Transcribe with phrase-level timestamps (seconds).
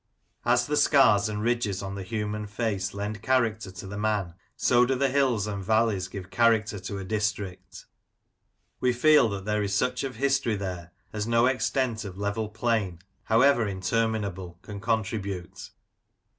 [0.45, 4.83] As the scars and ridges on the human face lend character to the man, so
[4.83, 7.85] do the hills and valleys give character to a district.
[8.79, 12.97] We feel that there is such of history there as no extent of level plain,
[13.25, 15.69] however interminable, can contribute.